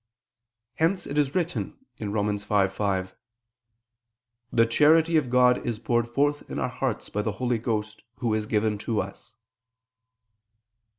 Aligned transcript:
Hence 0.77 1.05
it 1.05 1.15
is 1.19 1.35
written 1.35 1.77
(Rom. 1.99 2.25
5:5): 2.29 3.11
"The 4.51 4.65
charity 4.65 5.15
of 5.15 5.29
God 5.29 5.63
is 5.63 5.77
poured 5.77 6.09
forth 6.09 6.41
in 6.49 6.57
our 6.57 6.69
hearts 6.69 7.09
by 7.09 7.21
the 7.21 7.33
Holy 7.33 7.59
Ghost, 7.59 8.01
Who 8.15 8.33
is 8.33 8.47
given 8.47 8.79
to 8.79 8.99
us." 8.99 9.35